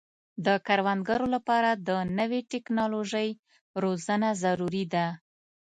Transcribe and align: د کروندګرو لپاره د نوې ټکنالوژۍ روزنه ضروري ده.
د 0.45 0.47
کروندګرو 0.67 1.27
لپاره 1.35 1.69
د 1.87 1.89
نوې 2.19 2.41
ټکنالوژۍ 2.51 3.29
روزنه 3.83 4.29
ضروري 4.43 4.83
ده. 4.93 5.07